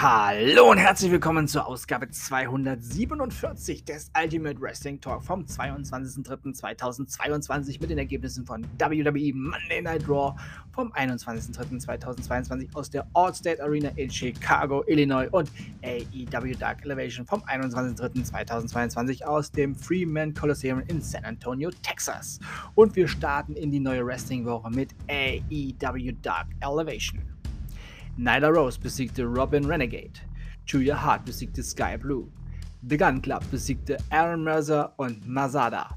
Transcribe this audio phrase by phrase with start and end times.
[0.00, 7.98] Hallo und herzlich willkommen zur Ausgabe 247 des Ultimate Wrestling Talk vom 22.03.2022 mit den
[7.98, 10.40] Ergebnissen von WWE Monday Night Raw
[10.70, 15.50] vom 21.03.2022 aus der Allstate Arena in Chicago, Illinois und
[15.82, 22.38] AEW Dark Elevation vom 21.03.2022 aus dem Freeman Coliseum in San Antonio, Texas.
[22.76, 27.20] Und wir starten in die neue Wrestling-Woche mit AEW Dark Elevation.
[28.18, 30.20] Nyla Rose besiegte Robin Renegade.
[30.66, 32.28] Julia Hart besiegte Sky Blue.
[32.82, 35.96] The Gun Club besiegte Aaron Mercer und Masada.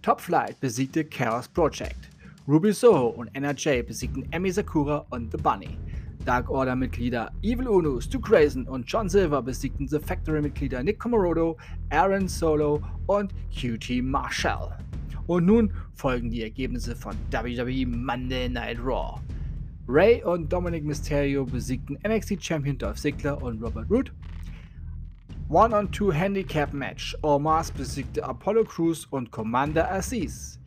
[0.00, 2.08] Top Flight besiegte Chaos Project.
[2.46, 5.76] Ruby Soho und NRJ besiegten Emi Sakura und The Bunny.
[6.24, 11.56] Dark Order-Mitglieder Evil Uno, Stu Grayson und John Silver besiegten The Factory-Mitglieder Nick Comorodo,
[11.90, 14.78] Aaron Solo und QT Marshall.
[15.26, 19.20] Und nun folgen die Ergebnisse von WWE Monday Night Raw.
[19.88, 24.12] Ray und Dominic Mysterio besiegten NXT Champion Dolph Ziggler und Robert Root.
[25.48, 27.16] One-on-Two Handicap Match.
[27.22, 30.58] Omos besiegte Apollo Crews und Commander Aziz.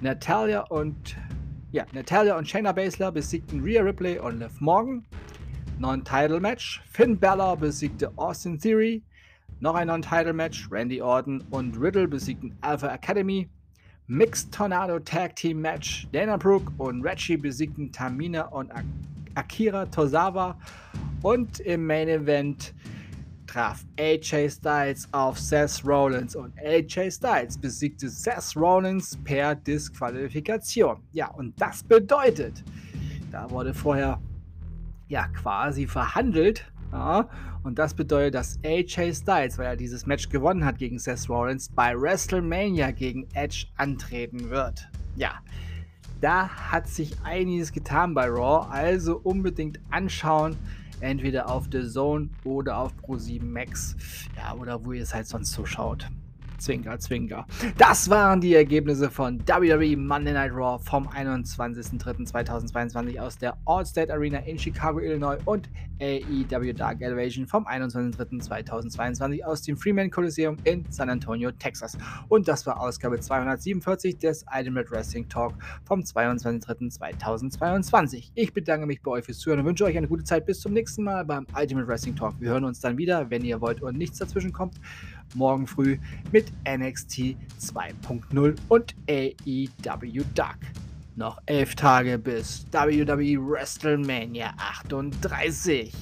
[0.00, 1.16] Natalia und
[1.72, 5.04] ja, Natalia und Shayna Baszler besiegten Rhea Ripley und Liv Morgan.
[5.80, 6.80] Non-Title Match.
[6.92, 9.02] Finn Balor besiegte Austin Theory.
[9.58, 10.68] Noch ein Non-Title Match.
[10.70, 13.48] Randy Orton und Riddle besiegten Alpha Academy.
[14.10, 16.08] Mixed Tornado Tag Team Match.
[16.12, 18.72] Dana Brooke und Reggie besiegten Tamina und
[19.34, 20.58] Akira Tozawa.
[21.20, 22.72] Und im Main Event
[23.46, 31.02] traf AJ Styles auf Seth Rollins und AJ Styles besiegte Seth Rollins per Disqualifikation.
[31.12, 32.64] Ja, und das bedeutet,
[33.30, 34.18] da wurde vorher
[35.08, 37.28] ja quasi verhandelt ja,
[37.62, 41.68] und das bedeutet, dass AJ Styles, weil er dieses Match gewonnen hat gegen Seth Rollins,
[41.68, 44.88] bei WrestleMania gegen Edge antreten wird.
[45.16, 45.40] Ja,
[46.20, 50.56] da hat sich einiges getan bei Raw, also unbedingt anschauen.
[51.00, 53.96] Entweder auf The Zone oder auf Pro7 Max.
[54.36, 56.08] Ja, oder wo ihr es halt sonst so schaut.
[56.58, 57.46] Zwinker, Zwinker.
[57.76, 64.38] Das waren die Ergebnisse von WWE Monday Night Raw vom 21.03.2022 aus der Allstate Arena
[64.40, 65.70] in Chicago, Illinois und
[66.00, 71.98] AEW Dark Elevation vom 21.03.2022 aus dem Freeman Coliseum in San Antonio, Texas.
[72.28, 75.54] Und das war Ausgabe 247 des Ultimate Wrestling Talk
[75.84, 78.30] vom 22.03.2022.
[78.34, 80.46] Ich bedanke mich bei euch fürs Zuhören und wünsche euch eine gute Zeit.
[80.46, 82.34] Bis zum nächsten Mal beim Ultimate Wrestling Talk.
[82.40, 84.74] Wir hören uns dann wieder, wenn ihr wollt und nichts dazwischen kommt
[85.34, 85.98] morgen früh
[86.32, 90.58] mit NXT 2.0 und AEW Dark.
[91.16, 95.92] Noch elf Tage bis WWE WrestleMania 38.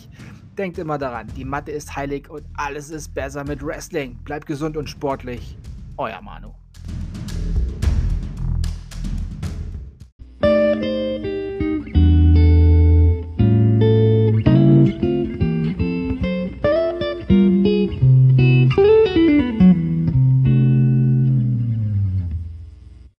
[0.59, 4.17] Denkt immer daran, die Matte ist heilig und alles ist besser mit Wrestling.
[4.25, 5.57] Bleibt gesund und sportlich.
[5.97, 6.53] Euer Manu.